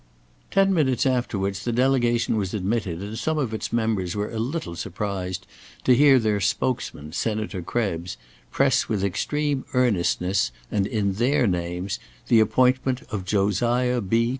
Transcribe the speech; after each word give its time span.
Ten 0.49 0.73
minutes 0.73 1.05
afterwards 1.05 1.63
the 1.63 1.71
delegation 1.71 2.35
was 2.35 2.55
admitted, 2.55 3.03
and 3.03 3.19
some 3.19 3.37
of 3.37 3.53
its 3.53 3.71
members 3.71 4.15
were 4.15 4.31
a 4.31 4.39
little 4.39 4.75
surprised 4.75 5.45
to 5.83 5.93
hear 5.95 6.17
their 6.17 6.41
spokesman, 6.41 7.13
Senator 7.13 7.61
Krebs, 7.61 8.17
press 8.49 8.89
with 8.89 9.03
extreme 9.03 9.63
earnestness 9.75 10.51
and 10.71 10.87
in 10.87 11.13
their 11.13 11.45
names, 11.45 11.99
the 12.29 12.39
appointment 12.39 13.03
of 13.11 13.25
Josiah 13.25 14.01
B. 14.01 14.29